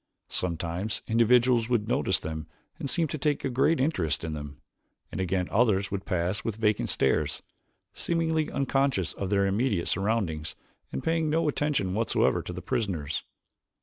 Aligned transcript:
Sometimes 0.31 1.03
individuals 1.05 1.69
would 1.69 1.87
notice 1.87 2.19
them 2.19 2.47
and 2.79 2.89
seem 2.89 3.07
to 3.09 3.19
take 3.19 3.45
a 3.45 3.51
great 3.51 3.79
interest 3.79 4.23
in 4.23 4.33
them, 4.33 4.59
and 5.11 5.21
again 5.21 5.47
others 5.51 5.91
would 5.91 6.07
pass 6.07 6.43
with 6.43 6.55
vacant 6.55 6.89
stares, 6.89 7.43
seemingly 7.93 8.49
unconscious 8.51 9.13
of 9.13 9.29
their 9.29 9.45
immediate 9.45 9.87
surroundings 9.87 10.55
and 10.91 11.03
paying 11.03 11.29
no 11.29 11.47
attention 11.47 11.93
whatsoever 11.93 12.41
to 12.41 12.51
the 12.51 12.63
prisoners. 12.63 13.21